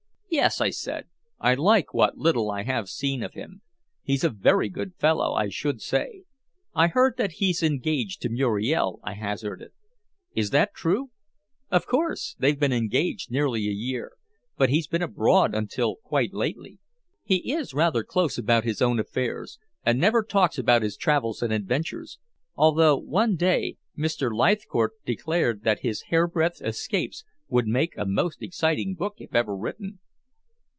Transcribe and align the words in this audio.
"Yes," 0.33 0.61
I 0.61 0.69
said, 0.69 1.07
"I 1.41 1.55
like 1.55 1.93
what 1.93 2.17
little 2.17 2.49
I 2.49 2.63
have 2.63 2.87
seen 2.87 3.21
of 3.21 3.33
him. 3.33 3.61
He's 4.01 4.23
a 4.23 4.29
very 4.29 4.69
good 4.69 4.95
fellow, 4.95 5.33
I 5.33 5.49
should 5.49 5.81
say. 5.81 6.23
I've 6.73 6.93
heard 6.93 7.15
that 7.17 7.33
he's 7.33 7.61
engaged 7.61 8.21
to 8.21 8.29
Muriel," 8.29 9.01
I 9.03 9.15
hazarded. 9.15 9.71
"Is 10.33 10.51
that 10.51 10.73
true?" 10.73 11.11
"Of 11.69 11.85
course. 11.85 12.37
They've 12.39 12.57
been 12.57 12.71
engaged 12.71 13.29
nearly 13.29 13.67
a 13.67 13.73
year, 13.73 14.13
but 14.57 14.69
he's 14.69 14.87
been 14.87 15.01
abroad 15.01 15.53
until 15.53 15.97
quite 15.97 16.33
lately. 16.33 16.79
He 17.25 17.51
is 17.51 17.73
rather 17.73 18.01
close 18.05 18.37
about 18.37 18.63
his 18.63 18.81
own 18.81 18.99
affairs, 19.01 19.59
and 19.85 19.99
never 19.99 20.23
talks 20.23 20.57
about 20.57 20.81
his 20.81 20.95
travels 20.95 21.41
and 21.41 21.51
adventures, 21.51 22.19
although 22.55 22.95
one 22.97 23.35
day 23.35 23.75
Mr. 23.97 24.31
Leithcourt 24.33 24.93
declared 25.05 25.63
that 25.63 25.81
his 25.81 26.03
hairbreadth 26.03 26.61
escapes 26.61 27.25
would 27.49 27.67
make 27.67 27.97
a 27.97 28.05
most 28.05 28.41
exciting 28.41 28.95
book 28.95 29.15
if 29.17 29.35
ever 29.35 29.53
written." 29.57 29.99